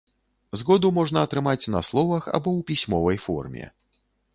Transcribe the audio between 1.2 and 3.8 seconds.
атрымаць на словах або ў пісьмовай форме.